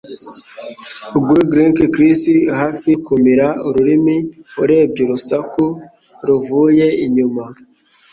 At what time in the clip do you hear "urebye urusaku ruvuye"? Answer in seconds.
4.63-6.87